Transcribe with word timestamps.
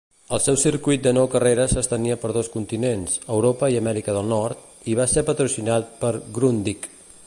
El 0.35 0.39
seu 0.43 0.55
circuit 0.61 1.03
de 1.07 1.11
nou 1.17 1.27
carreres 1.35 1.75
s'estenia 1.75 2.17
per 2.23 2.31
dos 2.37 2.49
continents 2.55 3.21
(Europa 3.35 3.71
i 3.75 3.79
Amèrica 3.83 4.19
del 4.19 4.27
Nord) 4.35 4.67
i 4.93 4.97
va 5.01 5.09
ser 5.15 5.29
patrocinat 5.33 5.97
per 6.05 6.15
Grundig. 6.39 6.95